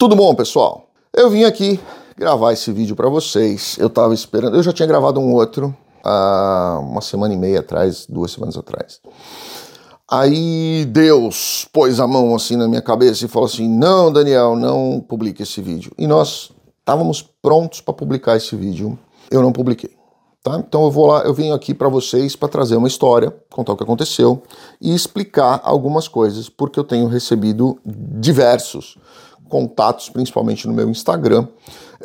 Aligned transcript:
Tudo 0.00 0.14
bom, 0.14 0.32
pessoal? 0.32 0.90
Eu 1.12 1.28
vim 1.28 1.42
aqui 1.42 1.80
gravar 2.16 2.52
esse 2.52 2.70
vídeo 2.70 2.94
para 2.94 3.08
vocês. 3.08 3.76
Eu 3.80 3.90
tava 3.90 4.14
esperando, 4.14 4.54
eu 4.54 4.62
já 4.62 4.72
tinha 4.72 4.86
gravado 4.86 5.18
um 5.18 5.34
outro 5.34 5.76
há 6.04 6.78
uma 6.80 7.00
semana 7.00 7.34
e 7.34 7.36
meia 7.36 7.58
atrás, 7.58 8.06
duas 8.08 8.30
semanas 8.30 8.56
atrás. 8.56 9.00
Aí 10.08 10.84
Deus 10.84 11.66
pôs 11.72 11.98
a 11.98 12.06
mão 12.06 12.32
assim 12.32 12.54
na 12.54 12.68
minha 12.68 12.80
cabeça 12.80 13.24
e 13.24 13.28
falou 13.28 13.48
assim: 13.48 13.68
"Não, 13.68 14.12
Daniel, 14.12 14.54
não 14.54 15.00
publique 15.00 15.42
esse 15.42 15.60
vídeo". 15.60 15.90
E 15.98 16.06
nós 16.06 16.52
estávamos 16.78 17.20
prontos 17.42 17.80
para 17.80 17.92
publicar 17.92 18.36
esse 18.36 18.54
vídeo. 18.54 18.96
Eu 19.28 19.42
não 19.42 19.50
publiquei. 19.50 19.90
Tá? 20.44 20.62
Então 20.64 20.84
eu 20.84 20.92
vou 20.92 21.08
lá, 21.08 21.22
eu 21.22 21.34
venho 21.34 21.52
aqui 21.52 21.74
para 21.74 21.88
vocês 21.88 22.36
para 22.36 22.48
trazer 22.48 22.76
uma 22.76 22.86
história, 22.86 23.34
contar 23.50 23.72
o 23.72 23.76
que 23.76 23.82
aconteceu 23.82 24.44
e 24.80 24.94
explicar 24.94 25.60
algumas 25.64 26.06
coisas, 26.06 26.48
porque 26.48 26.78
eu 26.78 26.84
tenho 26.84 27.08
recebido 27.08 27.76
diversos 27.84 28.96
contatos, 29.48 30.08
principalmente 30.08 30.66
no 30.68 30.74
meu 30.74 30.88
Instagram, 30.88 31.46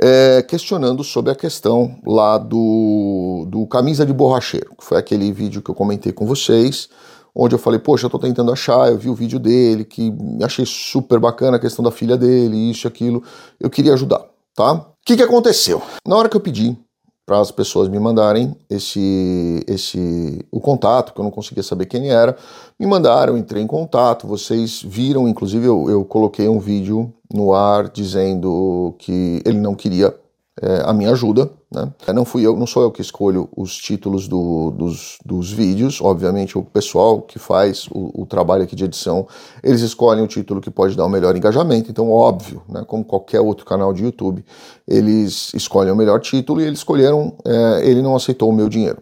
é, 0.02 0.42
questionando 0.42 1.04
sobre 1.04 1.32
a 1.32 1.36
questão 1.36 1.96
lá 2.06 2.38
do, 2.38 3.46
do 3.48 3.68
camisa 3.68 4.06
de 4.06 4.14
borracheiro, 4.14 4.72
que 4.78 4.84
foi 4.84 4.98
aquele 4.98 5.32
vídeo 5.32 5.62
que 5.62 5.70
eu 5.70 5.76
comentei 5.76 6.12
com 6.12 6.26
vocês, 6.26 6.90
onde 7.36 7.56
eu 7.56 7.60
falei, 7.60 7.80
poxa, 7.80 8.06
eu 8.06 8.10
tô 8.10 8.20
tentando 8.20 8.52
achar, 8.52 8.90
eu 8.90 8.98
vi 8.98 9.10
o 9.10 9.16
vídeo 9.16 9.40
dele, 9.40 9.84
que 9.84 10.14
achei 10.42 10.66
super 10.66 11.20
bacana 11.20 11.58
a 11.58 11.60
questão 11.60 11.84
da 11.84 11.92
filha 11.92 12.18
dele, 12.18 12.70
isso 12.70 12.86
e 12.86 12.90
aquilo, 12.90 13.24
eu 13.60 13.70
queria 13.70 13.94
ajudar, 13.94 14.24
tá? 14.56 14.74
O 14.74 14.86
que, 15.06 15.18
que 15.18 15.24
aconteceu? 15.24 15.82
Na 16.08 16.16
hora 16.16 16.30
que 16.30 16.38
eu 16.38 16.42
pedi 16.42 16.78
para 17.26 17.40
as 17.40 17.52
pessoas 17.52 17.88
me 17.88 18.00
mandarem 18.00 18.56
esse, 18.70 19.64
esse 19.68 20.46
o 20.52 20.60
contato, 20.60 21.14
que 21.14 21.20
eu 21.20 21.24
não 21.24 21.32
conseguia 21.32 21.64
saber 21.64 21.86
quem 21.86 22.10
era. 22.10 22.36
Me 22.78 22.86
mandaram, 22.86 23.38
entrei 23.38 23.64
em 23.64 23.68
contato. 23.68 24.28
Vocês 24.28 24.82
viram, 24.84 25.28
inclusive, 25.28 25.66
eu, 25.66 25.90
eu 25.90 26.04
coloquei 26.04 26.50
um 26.50 26.60
vídeo 26.60 27.14
no 27.34 27.54
ar 27.54 27.90
dizendo 27.90 28.94
que 29.00 29.42
ele 29.46 29.60
não 29.60 29.74
queria 29.74 30.14
é, 30.62 30.84
a 30.86 30.94
minha 30.94 31.12
ajuda. 31.12 31.50
Né? 31.72 31.92
Não 32.14 32.26
fui 32.26 32.46
eu, 32.46 32.56
não 32.56 32.68
sou 32.68 32.84
eu 32.84 32.92
que 32.92 33.02
escolho 33.02 33.50
os 33.56 33.76
títulos 33.76 34.28
do, 34.28 34.72
dos, 34.72 35.18
dos 35.26 35.52
vídeos. 35.52 36.00
Obviamente, 36.02 36.58
o 36.58 36.64
pessoal 36.64 37.22
que 37.22 37.40
faz 37.40 37.88
o, 37.92 38.22
o, 38.22 38.26
trabalho 38.26 38.64
aqui 38.64 38.76
de 38.76 38.84
edição, 38.84 39.28
eles 39.64 39.82
escolhem 39.82 40.24
o 40.24 40.28
título 40.28 40.62
que 40.62 40.70
pode 40.70 40.96
dar 40.96 41.06
o 41.06 41.10
melhor 41.10 41.36
engajamento. 41.36 41.90
Então, 41.90 42.12
óbvio, 42.12 42.62
né, 42.70 42.84
como 42.86 43.04
qualquer 43.04 43.42
outro 43.42 43.66
canal 43.66 43.94
de 43.94 44.04
YouTube, 44.04 44.46
eles 44.88 45.54
escolhem 45.54 45.92
o 45.92 45.96
melhor 45.96 46.20
título 46.20 46.62
e 46.62 46.66
eles 46.66 46.80
escolheram. 46.80 47.36
É, 47.46 47.90
ele 47.90 48.02
não 48.02 48.16
aceitou 48.16 48.50
o 48.50 48.54
meu 48.54 48.70
dinheiro. 48.70 49.02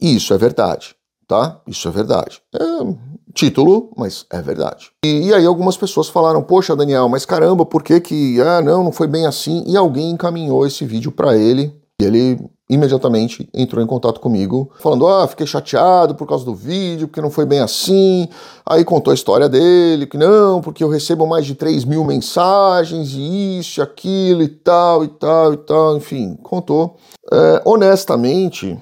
Isso 0.00 0.34
é 0.34 0.38
verdade, 0.38 0.94
tá? 1.26 1.60
Isso 1.66 1.88
é 1.88 1.90
verdade. 1.90 2.42
É, 2.54 3.15
título, 3.36 3.90
mas 3.94 4.24
é 4.32 4.40
verdade. 4.40 4.90
E, 5.04 5.28
e, 5.28 5.34
aí 5.34 5.44
algumas 5.44 5.76
pessoas 5.76 6.08
falaram, 6.08 6.42
poxa 6.42 6.74
Daniel, 6.74 7.06
mas 7.08 7.26
caramba, 7.26 7.66
por 7.66 7.82
que 7.82 8.00
que, 8.00 8.40
ah 8.40 8.62
não, 8.62 8.82
não 8.82 8.90
foi 8.90 9.06
bem 9.06 9.26
assim? 9.26 9.62
E 9.66 9.76
alguém 9.76 10.10
encaminhou 10.10 10.66
esse 10.66 10.86
vídeo 10.86 11.12
para 11.12 11.36
ele 11.36 11.72
e 12.00 12.04
ele 12.04 12.50
imediatamente 12.68 13.48
entrou 13.54 13.82
em 13.82 13.86
contato 13.86 14.20
comigo, 14.20 14.72
falando, 14.80 15.06
ah, 15.06 15.28
fiquei 15.28 15.46
chateado 15.46 16.14
por 16.14 16.26
causa 16.26 16.44
do 16.44 16.54
vídeo, 16.54 17.06
porque 17.06 17.20
não 17.20 17.30
foi 17.30 17.46
bem 17.46 17.60
assim. 17.60 18.28
Aí 18.64 18.84
contou 18.84 19.12
a 19.12 19.14
história 19.14 19.48
dele, 19.48 20.06
que 20.06 20.18
não, 20.18 20.60
porque 20.60 20.82
eu 20.82 20.88
recebo 20.88 21.26
mais 21.26 21.46
de 21.46 21.54
3 21.54 21.84
mil 21.84 22.04
mensagens 22.04 23.12
e 23.12 23.58
isso, 23.60 23.80
aquilo 23.80 24.42
e 24.42 24.48
tal, 24.48 25.04
e 25.04 25.08
tal, 25.08 25.52
e 25.52 25.56
tal, 25.58 25.96
enfim, 25.96 26.36
contou. 26.42 26.96
É, 27.30 27.62
honestamente, 27.64 28.76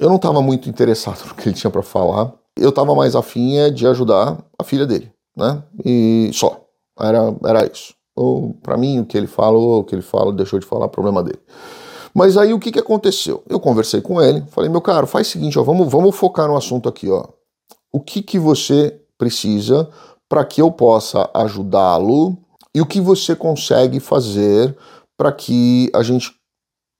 eu 0.00 0.08
não 0.08 0.16
estava 0.16 0.42
muito 0.42 0.68
interessado 0.68 1.24
no 1.28 1.34
que 1.34 1.48
ele 1.48 1.56
tinha 1.56 1.70
para 1.70 1.82
falar 1.82 2.32
eu 2.56 2.68
estava 2.68 2.94
mais 2.94 3.16
afim 3.16 3.72
de 3.72 3.86
ajudar 3.86 4.38
a 4.58 4.64
filha 4.64 4.86
dele, 4.86 5.10
né? 5.36 5.62
E 5.84 6.30
só. 6.32 6.60
Era, 6.98 7.34
era 7.44 7.66
isso. 7.66 7.94
Ou 8.14 8.54
para 8.62 8.76
mim 8.76 9.00
o 9.00 9.06
que 9.06 9.16
ele 9.16 9.26
fala, 9.26 9.58
ou 9.58 9.80
o 9.80 9.84
que 9.84 9.94
ele 9.94 10.02
fala, 10.02 10.32
deixou 10.32 10.58
de 10.58 10.66
falar, 10.66 10.88
problema 10.88 11.22
dele. 11.22 11.40
Mas 12.14 12.36
aí 12.36 12.54
o 12.54 12.60
que, 12.60 12.70
que 12.70 12.78
aconteceu? 12.78 13.42
Eu 13.48 13.58
conversei 13.58 14.00
com 14.00 14.22
ele, 14.22 14.44
falei, 14.50 14.70
meu 14.70 14.80
caro, 14.80 15.06
faz 15.06 15.26
o 15.26 15.30
seguinte, 15.30 15.58
ó, 15.58 15.64
vamos, 15.64 15.90
vamos 15.90 16.14
focar 16.14 16.46
no 16.46 16.56
assunto 16.56 16.88
aqui, 16.88 17.10
ó. 17.10 17.24
O 17.92 18.00
que, 18.00 18.22
que 18.22 18.38
você 18.38 19.00
precisa 19.18 19.88
para 20.28 20.44
que 20.44 20.62
eu 20.62 20.70
possa 20.70 21.28
ajudá-lo 21.34 22.36
e 22.72 22.80
o 22.80 22.86
que 22.86 23.00
você 23.00 23.34
consegue 23.34 23.98
fazer 23.98 24.76
para 25.16 25.32
que 25.32 25.90
a 25.94 26.02
gente 26.02 26.32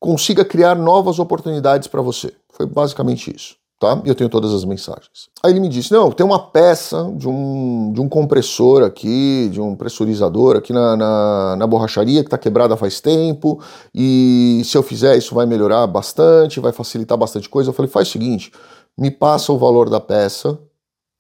consiga 0.01 0.45
criar 0.45 0.75
novas 0.75 1.19
oportunidades 1.19 1.89
para 1.89 2.03
você. 2.03 2.33
Foi 2.53 2.67
basicamente 2.67 3.35
isso 3.35 3.57
tá? 3.79 4.01
Eu 4.05 4.15
tenho 4.15 4.31
todas 4.31 4.53
as 4.53 4.65
mensagens. 4.65 5.29
Aí 5.43 5.53
ele 5.53 5.61
me 5.61 5.69
disse: 5.69 5.93
não, 5.93 6.11
tem 6.11 6.25
uma 6.25 6.39
peça 6.39 7.13
de 7.17 7.29
um, 7.29 7.93
de 7.93 8.01
um 8.01 8.09
compressor 8.09 8.83
aqui, 8.83 9.49
de 9.53 9.61
um 9.61 9.75
pressurizador 9.75 10.57
aqui 10.57 10.73
na, 10.73 10.97
na, 10.97 11.57
na 11.57 11.67
borracharia 11.67 12.23
que 12.23 12.29
está 12.29 12.39
quebrada 12.39 12.77
faz 12.77 13.01
tempo, 13.01 13.61
e 13.95 14.63
se 14.65 14.77
eu 14.77 14.83
fizer 14.83 15.17
isso 15.17 15.35
vai 15.35 15.47
melhorar 15.47 15.87
bastante, 15.87 16.61
vai 16.61 16.73
facilitar 16.73 17.19
bastante 17.19 17.49
coisa. 17.49 17.71
Eu 17.71 17.75
falei: 17.75 17.91
faz 17.91 18.09
o 18.09 18.13
seguinte, 18.13 18.53
me 18.97 19.11
passa 19.11 19.53
o 19.53 19.59
valor 19.59 19.91
da 19.91 20.01
peça 20.01 20.59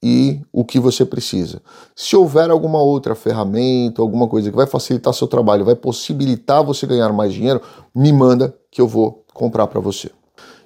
e 0.02 0.42
o 0.52 0.64
que 0.64 0.78
você 0.78 1.04
precisa. 1.04 1.62
Se 1.96 2.14
houver 2.14 2.50
alguma 2.50 2.82
outra 2.82 3.14
ferramenta, 3.14 4.02
alguma 4.02 4.28
coisa 4.28 4.50
que 4.50 4.56
vai 4.56 4.66
facilitar 4.66 5.14
seu 5.14 5.26
trabalho, 5.26 5.64
vai 5.64 5.74
possibilitar 5.74 6.62
você 6.62 6.86
ganhar 6.86 7.10
mais 7.10 7.32
dinheiro, 7.32 7.62
me 7.94 8.12
manda 8.12 8.54
que 8.70 8.82
eu 8.82 8.86
vou 8.86 9.24
comprar 9.32 9.66
para 9.66 9.80
você. 9.80 10.10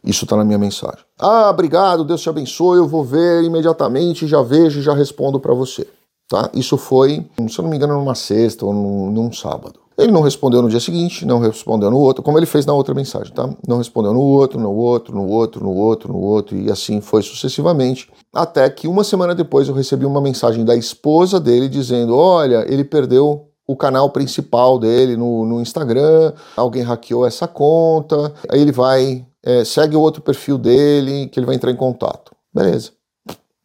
Isso 0.04 0.25
está 0.25 0.36
na 0.36 0.44
minha 0.44 0.59
mensagem. 0.59 1.04
Ah, 1.19 1.50
obrigado, 1.50 2.04
Deus 2.04 2.20
te 2.20 2.28
abençoe, 2.28 2.78
eu 2.78 2.88
vou 2.88 3.04
ver 3.04 3.42
imediatamente, 3.44 4.26
já 4.26 4.42
vejo 4.42 4.81
já 4.81 4.94
respondo 4.94 5.41
para 5.41 5.54
você. 5.54 5.86
Tá? 6.28 6.50
Isso 6.53 6.76
foi, 6.76 7.25
se 7.48 7.59
eu 7.59 7.62
não 7.62 7.70
me 7.70 7.76
engano, 7.76 7.94
numa 7.94 8.14
sexta 8.14 8.66
ou 8.66 8.72
num, 8.72 9.10
num, 9.10 9.32
sábado. 9.32 9.81
Ele 9.97 10.12
não 10.12 10.20
respondeu 10.20 10.60
no 10.60 10.69
dia 10.69 10.78
seguinte, 10.78 11.25
não 11.25 11.41
respondeu 11.41 11.91
no 11.91 11.98
outro, 11.98 12.22
como 12.22 12.38
ele 12.38 12.47
fez 12.47 12.66
na 12.66 12.75
outra 12.75 12.94
mensagem, 12.94 13.32
tá? 13.32 13.48
Não 13.66 13.78
respondeu 13.78 14.12
no 14.12 14.20
outro, 14.20 14.60
no 14.60 14.70
outro, 14.70 15.16
no 15.16 15.26
outro, 15.26 15.64
no 15.64 15.75
outro, 15.75 16.12
no 16.12 16.20
outro, 16.20 16.54
e 16.54 16.70
assim 16.70 17.00
foi 17.00 17.22
sucessivamente. 17.22 18.10
Até 18.32 18.69
que 18.69 18.87
uma 18.87 19.03
semana 19.03 19.34
depois 19.34 19.69
eu 19.69 19.75
recebi 19.75 20.04
uma 20.04 20.20
mensagem 20.20 20.64
da 20.64 20.76
esposa 20.76 21.41
dele 21.41 21.69
dizendo: 21.69 22.14
Olha, 22.14 22.64
ele 22.69 22.84
perdeu 22.84 23.48
o 23.66 23.76
canal 23.76 24.10
principal 24.10 24.78
dele 24.78 25.16
no, 25.16 25.44
no 25.44 25.60
Instagram, 25.60 26.32
alguém 26.56 26.82
hackeou 26.82 27.26
essa 27.26 27.48
conta, 27.48 28.32
aí 28.50 28.60
ele 28.60 28.72
vai 28.72 29.26
é, 29.43 29.65
segue 29.65 29.97
o 29.97 30.00
outro 30.00 30.22
perfil 30.22 30.59
dele 30.59 31.28
que 31.28 31.38
ele 31.38 31.47
vai 31.47 31.54
entrar 31.54 31.71
em 31.71 31.76
contato. 31.76 32.34
Beleza. 32.53 32.93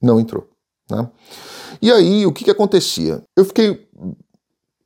Não 0.02 0.20
entrou. 0.20 0.48
Né? 0.90 1.10
E 1.82 1.92
aí, 1.92 2.26
o 2.26 2.32
que, 2.32 2.44
que 2.44 2.52
acontecia? 2.52 3.24
Eu 3.36 3.46
fiquei 3.46 3.88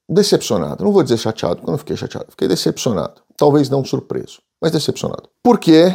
decepcionado. 0.09 0.83
Não 0.83 0.91
vou 0.91 1.03
dizer 1.03 1.17
chateado, 1.17 1.57
porque 1.57 1.69
eu 1.69 1.71
não 1.71 1.77
fiquei 1.77 1.97
chateado. 1.97 2.27
Fiquei 2.29 2.47
decepcionado. 2.47 3.21
Talvez 3.35 3.69
não 3.69 3.83
surpreso, 3.83 4.39
mas 4.61 4.71
decepcionado. 4.71 5.29
Porque 5.43 5.93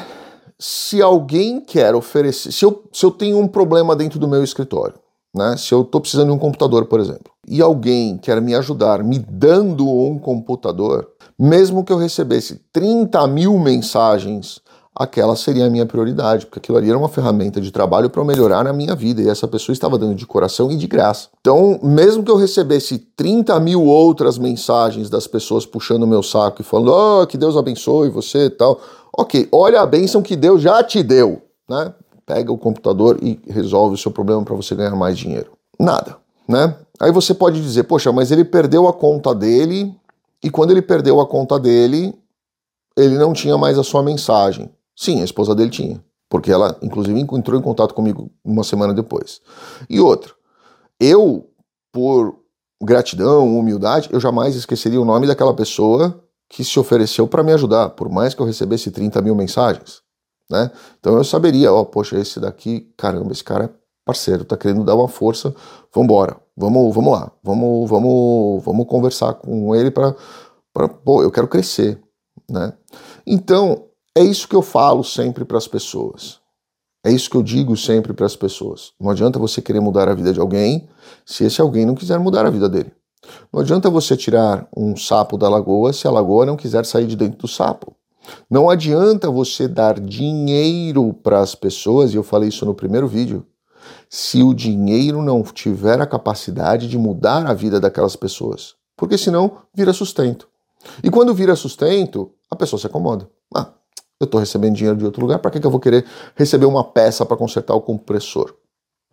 se 0.58 1.00
alguém 1.02 1.60
quer 1.60 1.94
oferecer. 1.94 2.52
Se 2.52 2.64
eu, 2.64 2.84
se 2.92 3.04
eu 3.04 3.10
tenho 3.10 3.38
um 3.38 3.48
problema 3.48 3.96
dentro 3.96 4.18
do 4.18 4.28
meu 4.28 4.44
escritório, 4.44 4.94
né? 5.34 5.56
Se 5.56 5.72
eu 5.72 5.82
estou 5.82 6.00
precisando 6.00 6.28
de 6.28 6.34
um 6.34 6.38
computador, 6.38 6.86
por 6.86 7.00
exemplo, 7.00 7.32
e 7.48 7.62
alguém 7.62 8.18
quer 8.18 8.40
me 8.40 8.54
ajudar 8.54 9.02
me 9.02 9.18
dando 9.18 9.88
um 9.88 10.18
computador, 10.18 11.08
mesmo 11.38 11.84
que 11.84 11.92
eu 11.92 11.96
recebesse 11.96 12.60
30 12.72 13.26
mil 13.28 13.58
mensagens 13.58 14.60
aquela 14.94 15.34
seria 15.34 15.66
a 15.66 15.70
minha 15.70 15.86
prioridade, 15.86 16.46
porque 16.46 16.58
aquilo 16.58 16.76
ali 16.76 16.88
era 16.88 16.98
uma 16.98 17.08
ferramenta 17.08 17.60
de 17.60 17.70
trabalho 17.70 18.10
para 18.10 18.24
melhorar 18.24 18.66
a 18.66 18.72
minha 18.72 18.94
vida 18.94 19.22
e 19.22 19.28
essa 19.28 19.48
pessoa 19.48 19.72
estava 19.72 19.98
dando 19.98 20.14
de 20.14 20.26
coração 20.26 20.70
e 20.70 20.76
de 20.76 20.86
graça. 20.86 21.28
Então, 21.40 21.80
mesmo 21.82 22.22
que 22.22 22.30
eu 22.30 22.36
recebesse 22.36 22.98
30 22.98 23.58
mil 23.60 23.84
outras 23.84 24.36
mensagens 24.36 25.08
das 25.08 25.26
pessoas 25.26 25.64
puxando 25.64 26.02
o 26.02 26.06
meu 26.06 26.22
saco 26.22 26.60
e 26.60 26.64
falando, 26.64 26.92
oh, 26.92 27.26
que 27.26 27.38
Deus 27.38 27.56
abençoe 27.56 28.10
você 28.10 28.46
e 28.46 28.50
tal, 28.50 28.80
ok, 29.16 29.48
olha 29.50 29.80
a 29.80 29.86
bênção 29.86 30.22
que 30.22 30.36
Deus 30.36 30.60
já 30.60 30.82
te 30.82 31.02
deu, 31.02 31.42
né? 31.68 31.92
Pega 32.26 32.52
o 32.52 32.58
computador 32.58 33.18
e 33.22 33.40
resolve 33.48 33.94
o 33.94 33.98
seu 33.98 34.10
problema 34.10 34.44
para 34.44 34.54
você 34.54 34.74
ganhar 34.74 34.94
mais 34.94 35.18
dinheiro. 35.18 35.52
Nada, 35.78 36.16
né? 36.46 36.76
Aí 37.00 37.10
você 37.10 37.34
pode 37.34 37.60
dizer, 37.60 37.84
poxa, 37.84 38.12
mas 38.12 38.30
ele 38.30 38.44
perdeu 38.44 38.86
a 38.86 38.92
conta 38.92 39.34
dele 39.34 39.92
e 40.42 40.50
quando 40.50 40.70
ele 40.70 40.82
perdeu 40.82 41.20
a 41.20 41.26
conta 41.26 41.58
dele, 41.58 42.14
ele 42.96 43.16
não 43.16 43.32
tinha 43.32 43.56
mais 43.56 43.78
a 43.78 43.82
sua 43.82 44.02
mensagem. 44.02 44.70
Sim, 44.96 45.20
a 45.20 45.24
esposa 45.24 45.54
dele 45.54 45.70
tinha, 45.70 46.04
porque 46.28 46.50
ela, 46.50 46.78
inclusive, 46.82 47.18
entrou 47.18 47.58
em 47.58 47.62
contato 47.62 47.94
comigo 47.94 48.30
uma 48.44 48.64
semana 48.64 48.94
depois. 48.94 49.40
E 49.88 50.00
outra, 50.00 50.32
eu, 51.00 51.50
por 51.92 52.36
gratidão, 52.82 53.58
humildade, 53.58 54.08
eu 54.12 54.20
jamais 54.20 54.54
esqueceria 54.56 55.00
o 55.00 55.04
nome 55.04 55.26
daquela 55.26 55.54
pessoa 55.54 56.22
que 56.48 56.64
se 56.64 56.78
ofereceu 56.78 57.26
para 57.26 57.42
me 57.42 57.52
ajudar, 57.52 57.90
por 57.90 58.10
mais 58.10 58.34
que 58.34 58.42
eu 58.42 58.46
recebesse 58.46 58.90
30 58.90 59.22
mil 59.22 59.34
mensagens. 59.34 60.02
Né? 60.50 60.70
Então 61.00 61.16
eu 61.16 61.24
saberia, 61.24 61.72
ó, 61.72 61.80
oh, 61.80 61.86
poxa, 61.86 62.18
esse 62.18 62.38
daqui, 62.38 62.92
caramba, 62.96 63.32
esse 63.32 63.42
cara 63.42 63.64
é 63.64 63.70
parceiro, 64.04 64.44
tá 64.44 64.56
querendo 64.56 64.84
dar 64.84 64.94
uma 64.94 65.08
força, 65.08 65.54
vambora, 65.94 66.36
vamos, 66.56 66.94
vamos 66.94 67.12
lá, 67.12 67.32
vamos, 67.42 67.88
vamos, 67.88 68.62
vamos 68.62 68.86
conversar 68.86 69.34
com 69.34 69.74
ele 69.74 69.90
para, 69.90 70.14
pô, 71.04 71.22
eu 71.22 71.30
quero 71.30 71.48
crescer, 71.48 72.02
né? 72.50 72.74
Então 73.26 73.86
é 74.16 74.22
isso 74.22 74.46
que 74.46 74.56
eu 74.56 74.62
falo 74.62 75.02
sempre 75.02 75.44
para 75.44 75.58
as 75.58 75.66
pessoas. 75.66 76.40
É 77.04 77.10
isso 77.10 77.28
que 77.28 77.36
eu 77.36 77.42
digo 77.42 77.76
sempre 77.76 78.12
para 78.12 78.26
as 78.26 78.36
pessoas. 78.36 78.92
Não 79.00 79.10
adianta 79.10 79.38
você 79.38 79.60
querer 79.60 79.80
mudar 79.80 80.08
a 80.08 80.14
vida 80.14 80.32
de 80.32 80.38
alguém 80.38 80.88
se 81.26 81.44
esse 81.44 81.60
alguém 81.60 81.84
não 81.84 81.94
quiser 81.94 82.18
mudar 82.18 82.46
a 82.46 82.50
vida 82.50 82.68
dele. 82.68 82.92
Não 83.52 83.60
adianta 83.60 83.90
você 83.90 84.16
tirar 84.16 84.68
um 84.76 84.96
sapo 84.96 85.36
da 85.36 85.48
lagoa 85.48 85.92
se 85.92 86.06
a 86.06 86.10
lagoa 86.10 86.46
não 86.46 86.56
quiser 86.56 86.84
sair 86.84 87.06
de 87.06 87.16
dentro 87.16 87.38
do 87.38 87.48
sapo. 87.48 87.96
Não 88.48 88.70
adianta 88.70 89.30
você 89.30 89.66
dar 89.66 89.98
dinheiro 89.98 91.12
para 91.12 91.40
as 91.40 91.54
pessoas, 91.54 92.12
e 92.12 92.16
eu 92.16 92.22
falei 92.22 92.50
isso 92.50 92.64
no 92.64 92.74
primeiro 92.74 93.08
vídeo, 93.08 93.44
se 94.08 94.42
o 94.42 94.54
dinheiro 94.54 95.22
não 95.22 95.42
tiver 95.42 96.00
a 96.00 96.06
capacidade 96.06 96.88
de 96.88 96.96
mudar 96.96 97.46
a 97.46 97.54
vida 97.54 97.80
daquelas 97.80 98.14
pessoas. 98.14 98.74
Porque 98.96 99.18
senão 99.18 99.58
vira 99.74 99.92
sustento. 99.92 100.48
E 101.02 101.10
quando 101.10 101.34
vira 101.34 101.56
sustento, 101.56 102.30
a 102.50 102.54
pessoa 102.54 102.78
se 102.78 102.86
acomoda. 102.86 103.28
Ah, 103.54 103.72
eu 104.22 104.26
estou 104.26 104.40
recebendo 104.40 104.74
dinheiro 104.74 104.96
de 104.96 105.04
outro 105.04 105.20
lugar, 105.20 105.38
para 105.38 105.50
que, 105.50 105.60
que 105.60 105.66
eu 105.66 105.70
vou 105.70 105.80
querer 105.80 106.04
receber 106.34 106.66
uma 106.66 106.84
peça 106.84 107.24
para 107.24 107.36
consertar 107.36 107.74
o 107.74 107.80
compressor? 107.80 108.54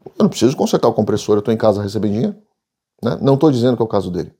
Eu 0.05 0.23
não 0.23 0.29
preciso 0.29 0.55
consertar 0.55 0.87
o 0.87 0.93
compressor, 0.93 1.35
eu 1.35 1.39
estou 1.39 1.53
em 1.53 1.57
casa 1.57 1.81
recebendo 1.81 2.13
dinheiro. 2.13 2.35
Né? 3.03 3.17
Não 3.21 3.35
estou 3.35 3.51
dizendo 3.51 3.75
que 3.75 3.81
é 3.81 3.85
o 3.85 3.87
caso 3.87 4.11
dele. 4.11 4.33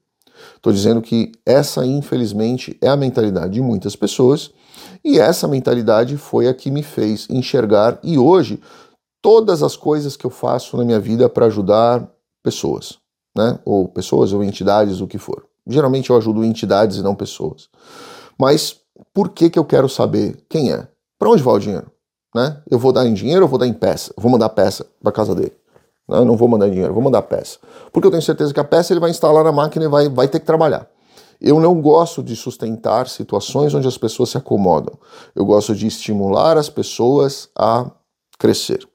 Estou 0.56 0.72
dizendo 0.72 1.02
que 1.02 1.32
essa, 1.46 1.86
infelizmente, 1.86 2.78
é 2.82 2.88
a 2.88 2.96
mentalidade 2.96 3.54
de 3.54 3.62
muitas 3.62 3.96
pessoas 3.96 4.52
e 5.04 5.20
essa 5.20 5.48
mentalidade 5.48 6.18
foi 6.18 6.48
a 6.48 6.54
que 6.54 6.72
me 6.72 6.84
fez 6.84 7.28
enxergar 7.30 8.00
e 8.04 8.18
hoje 8.18 8.60
todas 9.22 9.64
as 9.64 9.76
coisas 9.76 10.16
que 10.16 10.26
eu 10.26 10.30
faço 10.30 10.78
na 10.78 10.86
minha 10.86 11.00
vida 11.00 11.28
para 11.30 11.46
ajudar 11.48 12.10
pessoas, 12.44 12.98
né? 13.36 13.60
Ou 13.66 13.88
pessoas 13.88 14.32
ou 14.34 14.44
entidades, 14.44 15.02
o 15.02 15.08
que 15.08 15.18
for. 15.18 15.46
Geralmente 15.68 16.10
eu 16.10 16.18
ajudo 16.18 16.44
entidades 16.44 16.98
e 16.98 17.04
não 17.04 17.16
pessoas. 17.16 17.70
Mas 18.38 18.78
por 19.14 19.30
que 19.30 19.50
que 19.50 19.60
eu 19.60 19.66
quero 19.66 19.90
saber 19.90 20.46
quem 20.50 20.72
é? 20.72 20.88
Para 21.18 21.30
onde 21.30 21.44
vai 21.44 21.56
o 21.56 21.60
dinheiro? 21.60 21.92
Né? 22.34 22.62
Eu 22.70 22.78
vou 22.78 22.92
dar 22.92 23.06
em 23.06 23.14
dinheiro 23.14 23.44
ou 23.44 23.48
vou 23.48 23.60
dar 23.60 23.68
em 23.68 23.74
peça? 23.74 24.14
Eu 24.16 24.22
vou 24.22 24.32
mandar 24.32 24.50
peça 24.50 24.86
para 25.02 25.12
casa 25.12 25.34
dele. 25.34 25.54
Eu 26.08 26.26
não 26.26 26.36
vou 26.36 26.48
mandar 26.48 26.68
em 26.68 26.72
dinheiro, 26.72 26.94
vou 26.94 27.04
mandar 27.04 27.22
peça. 27.24 27.60
Porque 27.92 28.08
eu 28.08 28.12
tenho 28.12 28.24
certeza 28.24 28.54
que 28.54 28.60
a 28.60 28.64
peça 28.64 28.94
ele 28.94 29.00
vai 29.00 29.12
instalar 29.12 29.44
na 29.44 29.52
máquina 29.52 29.86
e 29.86 29.88
vai, 29.88 30.10
vai 30.10 30.28
ter 30.28 30.40
que 30.40 30.46
trabalhar. 30.46 30.88
Eu 31.40 31.60
não 31.60 31.80
gosto 31.82 32.22
de 32.22 32.36
sustentar 32.36 33.08
situações 33.08 33.74
onde 33.74 33.88
as 33.88 33.98
pessoas 33.98 34.30
se 34.30 34.38
acomodam. 34.38 34.98
Eu 35.36 35.46
gosto 35.46 35.74
de 35.76 35.88
estimular 35.88 36.58
as 36.58 36.70
pessoas 36.70 37.50
a 37.56 37.90
crescer. 38.38 38.88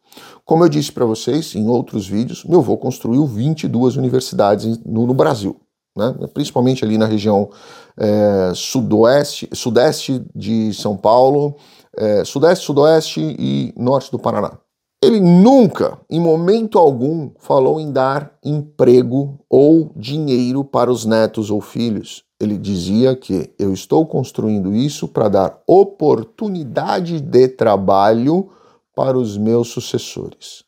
Como 0.45 0.63
eu 0.63 0.69
disse 0.69 0.93
para 0.93 1.07
vocês 1.07 1.55
em 1.55 1.67
outros 1.69 2.07
vídeos, 2.07 2.45
meu 2.45 2.61
avô 2.61 2.77
construiu 2.77 3.27
22 3.27 3.97
universidades 3.97 4.79
no, 4.85 5.07
no 5.07 5.15
Brasil, 5.15 5.59
né? 5.97 6.15
principalmente 6.33 6.85
ali 6.85 6.99
na 6.99 7.07
região 7.07 7.51
é, 7.97 8.53
sudoeste, 8.55 9.49
sudeste 9.53 10.25
de 10.35 10.73
São 10.75 10.97
Paulo, 10.97 11.57
é, 11.97 12.25
sudeste, 12.25 12.65
sudoeste 12.65 13.21
e 13.39 13.73
norte 13.77 14.11
do 14.11 14.19
Paraná. 14.19 14.59
Ele 15.03 15.21
nunca, 15.21 15.99
em 16.09 16.19
momento 16.19 16.79
algum, 16.79 17.31
falou 17.39 17.79
em 17.79 17.93
dar 17.93 18.39
emprego 18.43 19.39
ou 19.51 19.93
dinheiro 19.95 20.65
para 20.65 20.91
os 20.91 21.05
netos 21.05 21.51
ou 21.51 21.61
filhos. 21.61 22.25
Ele 22.41 22.57
dizia 22.57 23.15
que 23.15 23.53
eu 23.59 23.73
estou 23.73 24.07
construindo 24.07 24.75
isso 24.75 25.07
para 25.07 25.29
dar 25.29 25.63
oportunidade 25.67 27.21
de 27.21 27.49
trabalho 27.49 28.49
para 28.97 29.19
os 29.19 29.37
meus 29.37 29.69
sucessores. 29.69 30.65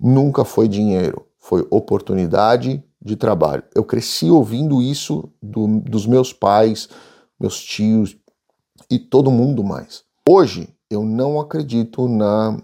Nunca 0.00 0.42
foi 0.42 0.68
dinheiro, 0.68 1.26
foi 1.38 1.66
oportunidade 1.70 2.82
de 3.06 3.16
trabalho. 3.16 3.62
Eu 3.74 3.84
cresci 3.84 4.28
ouvindo 4.30 4.82
isso 4.82 5.30
do, 5.40 5.80
dos 5.80 6.06
meus 6.06 6.32
pais, 6.32 6.88
meus 7.38 7.62
tios 7.62 8.16
e 8.90 8.98
todo 8.98 9.30
mundo 9.30 9.62
mais. 9.62 10.02
Hoje 10.28 10.68
eu 10.90 11.04
não 11.04 11.40
acredito 11.40 12.08
na, 12.08 12.60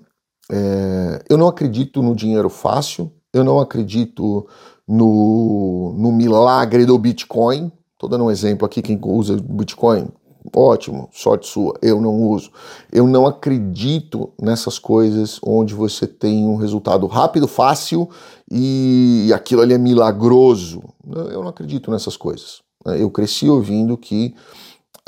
é, 0.51 1.23
eu 1.31 1.39
não 1.39 1.49
acredito 1.49 2.03
no 2.03 2.15
dinheiro 2.15 2.49
fácil. 2.49 3.13
Eu 3.33 3.43
não 3.43 3.61
acredito 3.61 4.47
no, 4.87 5.95
no 5.97 6.13
milagre 6.13 6.85
do 6.85 6.99
Bitcoin. 6.99 7.73
Estou 7.95 8.11
dando 8.11 8.25
um 8.25 8.31
exemplo 8.31 8.67
aqui, 8.67 8.83
quem 8.83 9.01
usa 9.03 9.37
Bitcoin, 9.37 10.09
Ótimo, 10.55 11.09
sorte 11.13 11.47
sua. 11.47 11.75
Eu 11.81 12.01
não 12.01 12.15
uso. 12.29 12.51
Eu 12.93 13.07
não 13.07 13.27
acredito 13.27 14.31
nessas 14.41 14.79
coisas 14.79 15.41
onde 15.43 15.75
você 15.75 16.07
tem 16.07 16.47
um 16.47 16.57
resultado 16.57 17.07
rápido, 17.07 17.49
fácil 17.49 18.09
e 18.51 19.31
aquilo 19.35 19.63
ali 19.63 19.73
é 19.73 19.79
milagroso. 19.79 20.83
Eu 21.07 21.41
não 21.41 21.49
acredito 21.49 21.91
nessas 21.91 22.17
coisas. 22.17 22.61
Eu 22.85 23.11
cresci 23.11 23.49
ouvindo 23.49 23.97
que 23.97 24.35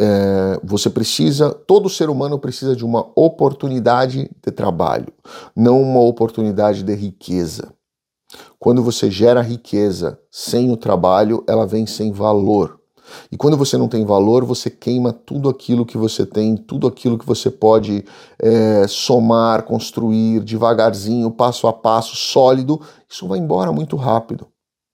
é, 0.00 0.58
você 0.64 0.88
precisa, 0.88 1.50
todo 1.50 1.90
ser 1.90 2.08
humano 2.08 2.38
precisa 2.38 2.74
de 2.74 2.84
uma 2.84 3.06
oportunidade 3.14 4.30
de 4.44 4.50
trabalho, 4.50 5.12
não 5.54 5.80
uma 5.80 6.00
oportunidade 6.00 6.82
de 6.82 6.94
riqueza. 6.94 7.72
Quando 8.58 8.82
você 8.82 9.10
gera 9.10 9.42
riqueza 9.42 10.18
sem 10.30 10.70
o 10.70 10.76
trabalho, 10.76 11.44
ela 11.46 11.66
vem 11.66 11.86
sem 11.86 12.10
valor. 12.10 12.80
E 13.30 13.36
quando 13.36 13.56
você 13.56 13.76
não 13.76 13.88
tem 13.88 14.04
valor, 14.04 14.44
você 14.44 14.70
queima 14.70 15.12
tudo 15.12 15.48
aquilo 15.48 15.86
que 15.86 15.96
você 15.96 16.24
tem, 16.24 16.56
tudo 16.56 16.86
aquilo 16.86 17.18
que 17.18 17.26
você 17.26 17.50
pode 17.50 18.04
é, 18.40 18.86
somar, 18.88 19.62
construir 19.64 20.40
devagarzinho, 20.40 21.30
passo 21.30 21.66
a 21.66 21.72
passo, 21.72 22.16
sólido, 22.16 22.80
isso 23.08 23.26
vai 23.26 23.38
embora 23.38 23.72
muito 23.72 23.96
rápido. 23.96 24.46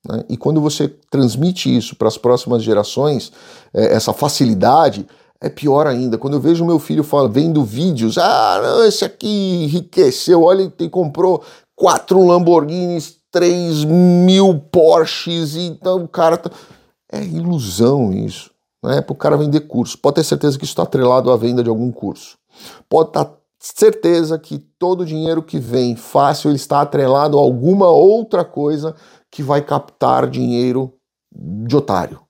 Né? 0.09 0.25
E 0.29 0.37
quando 0.37 0.61
você 0.61 0.89
transmite 1.11 1.75
isso 1.75 1.97
para 1.97 2.09
as 2.09 2.19
próximas 2.19 2.63
gerações, 2.63 3.33
é, 3.75 3.95
essa 3.95 4.13
facilidade, 4.13 5.07
é 5.41 5.49
pior 5.49 5.87
ainda. 5.87 6.19
Quando 6.19 6.35
eu 6.35 6.41
vejo 6.41 6.65
meu 6.65 6.79
filho 6.79 7.03
fala, 7.03 7.29
vendo 7.29 7.65
vídeos, 7.65 8.19
ah, 8.19 8.61
não, 8.63 8.85
esse 8.85 9.05
aqui 9.05 9.65
enriqueceu, 9.65 10.43
olha, 10.43 10.73
ele 10.79 10.91
comprou 10.91 11.43
quatro 11.75 12.23
Lamborghinis, 12.25 13.17
três 13.33 13.85
mil 13.85 14.61
Porsches, 14.71 15.57
então 15.57 16.05
o 16.05 16.09
cara. 16.09 16.37
Tá... 16.37 16.51
É 17.13 17.23
ilusão 17.23 18.13
isso. 18.13 18.51
Não 18.83 18.91
é 18.91 19.03
para 19.03 19.13
o 19.13 19.17
cara 19.17 19.37
vender 19.37 19.61
curso. 19.61 19.99
Pode 19.99 20.17
ter 20.17 20.25
certeza 20.25 20.59
que 20.59 20.65
isso 20.65 20.73
está 20.73 20.85
atrelado 20.85 21.31
à 21.31 21.37
venda 21.37 21.63
de 21.63 21.69
algum 21.69 21.91
curso. 21.91 22.39
Pode 22.89 23.11
estar 23.11 23.25
tá 23.25 23.37
certeza 23.59 24.39
que 24.39 24.59
todo 24.79 25.03
o 25.03 25.07
dinheiro 25.07 25.43
que 25.43 25.59
vem 25.59 25.95
fácil 25.95 26.53
está 26.53 26.81
atrelado 26.81 27.39
a 27.39 27.41
alguma 27.41 27.89
outra 27.89 28.45
coisa 28.45 28.95
que 29.31 29.43
vai 29.43 29.61
captar 29.61 30.29
dinheiro 30.29 30.95
de 31.33 31.77
otário. 31.77 32.21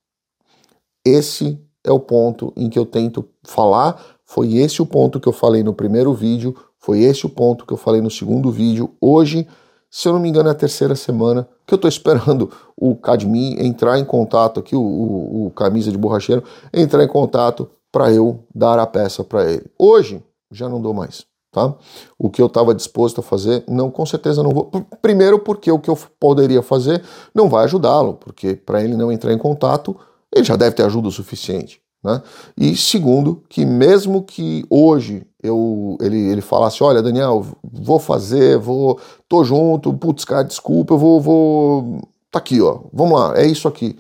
Esse 1.07 1.59
é 1.85 1.93
o 1.93 2.01
ponto 2.01 2.53
em 2.57 2.69
que 2.69 2.79
eu 2.79 2.85
tento 2.85 3.29
falar. 3.45 4.03
Foi 4.25 4.57
esse 4.57 4.83
o 4.83 4.87
ponto 4.87 5.21
que 5.21 5.29
eu 5.29 5.33
falei 5.33 5.63
no 5.63 5.73
primeiro 5.73 6.13
vídeo. 6.13 6.55
Foi 6.79 7.01
esse 7.01 7.25
o 7.25 7.31
ponto 7.31 7.65
que 7.65 7.73
eu 7.73 7.77
falei 7.77 8.01
no 8.01 8.11
segundo 8.11 8.51
vídeo. 8.51 8.95
Hoje 9.01 9.47
se 9.91 10.09
eu 10.09 10.13
não 10.13 10.21
me 10.21 10.29
engano, 10.29 10.49
é 10.49 10.53
a 10.53 10.55
terceira 10.55 10.95
semana 10.95 11.49
que 11.67 11.75
eu 11.75 11.77
estou 11.77 11.89
esperando 11.89 12.51
o 12.77 12.95
Cadmi 12.95 13.61
entrar 13.61 13.99
em 13.99 14.05
contato 14.05 14.61
aqui, 14.61 14.77
o, 14.77 14.81
o, 14.81 15.47
o 15.47 15.51
camisa 15.51 15.91
de 15.91 15.99
borracheiro, 15.99 16.45
entrar 16.73 17.03
em 17.03 17.09
contato 17.09 17.69
para 17.91 18.13
eu 18.13 18.45
dar 18.55 18.79
a 18.79 18.87
peça 18.87 19.25
para 19.25 19.51
ele. 19.51 19.67
Hoje 19.77 20.23
já 20.51 20.69
não 20.69 20.81
dou 20.81 20.95
mais, 20.95 21.27
tá? 21.51 21.75
O 22.17 22.31
que 22.31 22.41
eu 22.41 22.47
estava 22.47 22.75
disposto 22.75 23.21
a 23.21 23.23
fazer, 23.23 23.65
não, 23.69 23.91
com 23.91 24.07
certeza 24.07 24.43
não 24.43 24.51
vou. 24.51 24.71
Primeiro, 25.03 25.41
porque 25.41 25.71
o 25.73 25.79
que 25.79 25.91
eu 25.91 25.99
poderia 26.19 26.63
fazer 26.63 27.03
não 27.35 27.49
vai 27.49 27.65
ajudá-lo, 27.65 28.15
porque 28.15 28.55
para 28.55 28.83
ele 28.83 28.97
não 28.97 29.11
entrar 29.11 29.33
em 29.33 29.39
contato, 29.39 29.97
ele 30.33 30.45
já 30.45 30.55
deve 30.55 30.77
ter 30.77 30.85
ajuda 30.85 31.09
o 31.09 31.13
suficiente. 31.13 31.83
Né? 32.03 32.23
E 32.57 32.77
segundo, 32.77 33.43
que 33.49 33.65
mesmo 33.65 34.23
que 34.23 34.65
hoje 34.71 35.27
eu, 35.43 35.97
ele, 36.01 36.19
ele 36.19 36.41
falasse, 36.41 36.83
olha, 36.83 37.03
Daniel, 37.03 37.45
vou 37.63 37.99
fazer, 37.99 38.59
vou, 38.59 38.99
tô 39.29 39.45
junto, 39.45 39.93
putz, 39.93 40.25
cara, 40.25 40.43
desculpa, 40.43 40.95
eu 40.95 40.99
vou, 40.99 41.21
vou, 41.21 42.01
tá 42.31 42.39
aqui, 42.39 42.61
ó, 42.61 42.81
vamos 42.93 43.19
lá, 43.19 43.39
é 43.39 43.47
isso 43.47 43.69
aqui. 43.69 43.97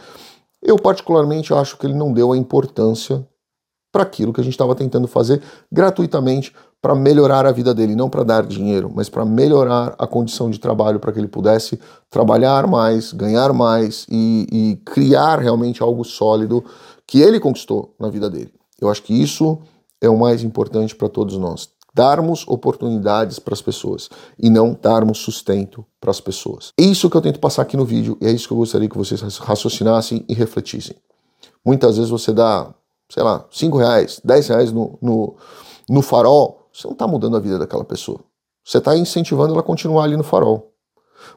Eu 0.62 0.76
particularmente 0.76 1.52
acho 1.54 1.76
que 1.76 1.86
ele 1.86 1.94
não 1.94 2.12
deu 2.12 2.32
a 2.32 2.36
importância 2.36 3.26
para 3.92 4.02
aquilo 4.02 4.32
que 4.32 4.40
a 4.40 4.44
gente 4.44 4.52
estava 4.52 4.74
tentando 4.74 5.08
fazer 5.08 5.42
gratuitamente 5.70 6.54
para 6.80 6.94
melhorar 6.94 7.44
a 7.44 7.52
vida 7.52 7.74
dele, 7.74 7.94
não 7.94 8.08
para 8.08 8.24
dar 8.24 8.46
dinheiro, 8.46 8.90
mas 8.94 9.08
para 9.08 9.24
melhorar 9.24 9.94
a 9.98 10.06
condição 10.06 10.48
de 10.48 10.58
trabalho 10.58 10.98
para 10.98 11.12
que 11.12 11.18
ele 11.18 11.28
pudesse 11.28 11.78
trabalhar 12.08 12.66
mais, 12.66 13.12
ganhar 13.12 13.52
mais 13.52 14.06
e, 14.10 14.46
e 14.50 14.76
criar 14.86 15.38
realmente 15.38 15.82
algo 15.82 16.04
sólido 16.04 16.64
que 17.10 17.20
ele 17.20 17.40
conquistou 17.40 17.92
na 17.98 18.08
vida 18.08 18.30
dele. 18.30 18.54
Eu 18.80 18.88
acho 18.88 19.02
que 19.02 19.12
isso 19.12 19.58
é 20.00 20.08
o 20.08 20.16
mais 20.16 20.44
importante 20.44 20.94
para 20.94 21.08
todos 21.08 21.36
nós. 21.36 21.68
Darmos 21.92 22.46
oportunidades 22.46 23.40
para 23.40 23.52
as 23.52 23.60
pessoas 23.60 24.08
e 24.38 24.48
não 24.48 24.78
darmos 24.80 25.18
sustento 25.18 25.84
para 26.00 26.12
as 26.12 26.20
pessoas. 26.20 26.72
É 26.78 26.84
isso 26.84 27.10
que 27.10 27.16
eu 27.16 27.20
tento 27.20 27.40
passar 27.40 27.62
aqui 27.62 27.76
no 27.76 27.84
vídeo 27.84 28.16
e 28.20 28.28
é 28.28 28.30
isso 28.30 28.46
que 28.46 28.52
eu 28.52 28.58
gostaria 28.58 28.88
que 28.88 28.96
vocês 28.96 29.20
raciocinassem 29.38 30.24
e 30.28 30.34
refletissem. 30.34 30.94
Muitas 31.66 31.96
vezes 31.96 32.12
você 32.12 32.32
dá, 32.32 32.72
sei 33.08 33.24
lá, 33.24 33.44
5 33.50 33.76
reais, 33.76 34.20
10 34.22 34.46
reais 34.46 34.72
no, 34.72 34.96
no, 35.02 35.34
no 35.88 36.02
farol, 36.02 36.68
você 36.72 36.86
não 36.86 36.92
está 36.92 37.08
mudando 37.08 37.36
a 37.36 37.40
vida 37.40 37.58
daquela 37.58 37.84
pessoa. 37.84 38.20
Você 38.64 38.78
está 38.78 38.96
incentivando 38.96 39.52
ela 39.52 39.62
a 39.62 39.64
continuar 39.64 40.04
ali 40.04 40.16
no 40.16 40.22
farol. 40.22 40.70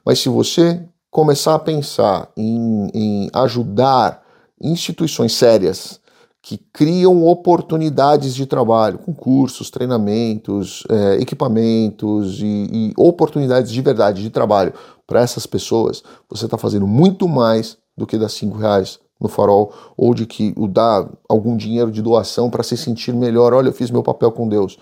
Mas 0.05 0.19
se 0.19 0.29
você 0.29 0.87
começar 1.09 1.55
a 1.55 1.59
pensar 1.59 2.31
em, 2.37 2.91
em 2.93 3.29
ajudar 3.33 4.22
instituições 4.63 5.33
sérias 5.33 5.99
que 6.41 6.57
criam 6.57 7.25
oportunidades 7.25 8.35
de 8.35 8.45
trabalho, 8.45 8.99
com 8.99 9.13
cursos, 9.13 9.69
treinamentos, 9.69 10.83
é, 10.89 11.21
equipamentos 11.21 12.41
e, 12.41 12.67
e 12.71 12.93
oportunidades 12.97 13.71
de 13.71 13.81
verdade 13.81 14.21
de 14.21 14.29
trabalho 14.29 14.73
para 15.07 15.21
essas 15.21 15.45
pessoas, 15.45 16.03
você 16.29 16.45
está 16.45 16.57
fazendo 16.57 16.85
muito 16.85 17.29
mais 17.29 17.77
do 17.95 18.05
que 18.05 18.17
dar 18.17 18.27
5 18.27 18.57
reais 18.57 18.99
no 19.21 19.29
farol, 19.29 19.73
ou 19.95 20.13
de 20.13 20.25
que 20.25 20.53
o 20.57 20.67
dar 20.67 21.09
algum 21.29 21.55
dinheiro 21.55 21.89
de 21.89 22.01
doação 22.01 22.49
para 22.49 22.61
se 22.61 22.75
sentir 22.75 23.13
melhor. 23.13 23.53
Olha, 23.53 23.69
eu 23.69 23.73
fiz 23.73 23.89
meu 23.89 24.03
papel 24.03 24.31
com 24.31 24.49
Deus. 24.49 24.77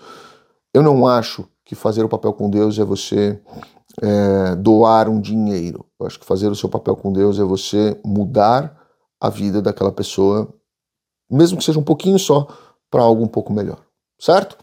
Eu 0.74 0.82
não 0.82 1.06
acho 1.06 1.44
que 1.64 1.76
fazer 1.76 2.02
o 2.02 2.08
papel 2.08 2.32
com 2.32 2.50
Deus 2.50 2.76
é 2.76 2.84
você 2.84 3.38
é, 4.02 4.56
doar 4.56 5.08
um 5.08 5.20
dinheiro. 5.20 5.86
Eu 6.00 6.06
acho 6.06 6.18
que 6.18 6.26
fazer 6.26 6.48
o 6.48 6.56
seu 6.56 6.68
papel 6.68 6.96
com 6.96 7.12
Deus 7.12 7.38
é 7.38 7.44
você 7.44 7.96
mudar 8.04 8.81
a 9.22 9.30
vida 9.30 9.62
daquela 9.62 9.92
pessoa, 9.92 10.52
mesmo 11.30 11.56
que 11.56 11.64
seja 11.64 11.78
um 11.78 11.84
pouquinho 11.84 12.18
só, 12.18 12.48
para 12.90 13.02
algo 13.02 13.22
um 13.22 13.28
pouco 13.28 13.52
melhor. 13.52 13.78
Certo? 14.20 14.58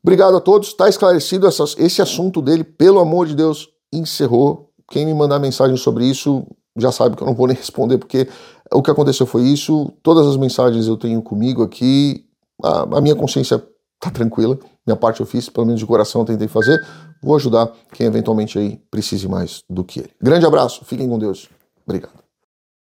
Obrigado 0.00 0.36
a 0.36 0.40
todos. 0.40 0.68
Está 0.68 0.88
esclarecido 0.88 1.44
essas, 1.48 1.74
esse 1.76 2.00
assunto 2.00 2.40
dele, 2.40 2.62
pelo 2.62 3.00
amor 3.00 3.26
de 3.26 3.34
Deus, 3.34 3.68
encerrou. 3.92 4.70
Quem 4.88 5.04
me 5.04 5.12
mandar 5.12 5.40
mensagem 5.40 5.76
sobre 5.76 6.06
isso 6.06 6.46
já 6.78 6.92
sabe 6.92 7.16
que 7.16 7.22
eu 7.22 7.26
não 7.26 7.34
vou 7.34 7.48
nem 7.48 7.56
responder, 7.56 7.98
porque 7.98 8.28
o 8.72 8.80
que 8.80 8.92
aconteceu 8.92 9.26
foi 9.26 9.42
isso. 9.42 9.92
Todas 10.04 10.24
as 10.24 10.36
mensagens 10.36 10.86
eu 10.86 10.96
tenho 10.96 11.20
comigo 11.20 11.60
aqui. 11.60 12.24
A, 12.62 12.82
a 12.82 13.00
minha 13.00 13.16
consciência 13.16 13.58
tá 13.98 14.08
tranquila. 14.08 14.56
Minha 14.86 14.96
parte 14.96 15.18
eu 15.18 15.26
fiz, 15.26 15.48
pelo 15.48 15.66
menos 15.66 15.80
de 15.80 15.86
coração 15.86 16.20
eu 16.20 16.26
tentei 16.26 16.46
fazer. 16.46 16.80
Vou 17.20 17.34
ajudar 17.34 17.72
quem 17.92 18.06
eventualmente 18.06 18.56
aí 18.56 18.80
precise 18.88 19.26
mais 19.26 19.64
do 19.68 19.82
que 19.82 19.98
ele. 19.98 20.10
Grande 20.22 20.46
abraço, 20.46 20.84
fiquem 20.84 21.08
com 21.08 21.18
Deus. 21.18 21.48
Obrigado. 21.84 22.19